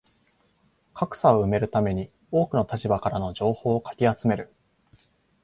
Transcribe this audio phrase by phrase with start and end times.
[0.95, 4.51] 格差を埋めるために多くの立場からの情報をかき集める